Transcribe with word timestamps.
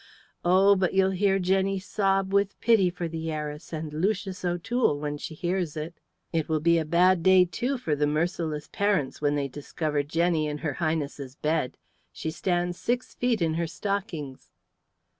Oh! 0.43 0.75
but 0.75 0.95
you'll 0.95 1.11
hear 1.11 1.37
Jenny 1.37 1.77
sob 1.77 2.33
with 2.33 2.59
pity 2.59 2.89
for 2.89 3.07
the 3.07 3.31
heiress 3.31 3.71
and 3.71 3.93
Lucius 3.93 4.43
O'Toole 4.43 4.97
when 4.97 5.19
she 5.19 5.35
hears 5.35 5.77
it. 5.77 5.99
It 6.33 6.49
will 6.49 6.59
be 6.59 6.79
a 6.79 6.85
bad 6.85 7.21
day, 7.21 7.45
too, 7.45 7.77
for 7.77 7.95
the 7.95 8.07
merciless 8.07 8.67
parents 8.67 9.21
when 9.21 9.35
they 9.35 9.47
discover 9.47 10.01
Jenny 10.01 10.47
in 10.47 10.57
her 10.57 10.73
Highness's 10.73 11.35
bed. 11.35 11.77
She 12.11 12.31
stands 12.31 12.79
six 12.79 13.13
feet 13.13 13.43
in 13.43 13.53
her 13.53 13.67
stockings." 13.67 14.49